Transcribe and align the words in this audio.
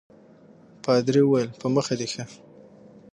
پادري 0.83 1.21
وویل 1.23 1.49
په 1.61 1.67
مخه 1.75 1.93
دي 1.99 2.07
ښه. 2.13 2.23